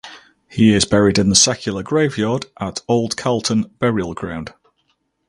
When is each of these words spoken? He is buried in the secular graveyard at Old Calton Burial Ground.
He 0.49 0.73
is 0.73 0.85
buried 0.85 1.19
in 1.19 1.29
the 1.29 1.35
secular 1.35 1.83
graveyard 1.83 2.47
at 2.59 2.81
Old 2.87 3.15
Calton 3.15 3.69
Burial 3.77 4.15
Ground. 4.15 4.51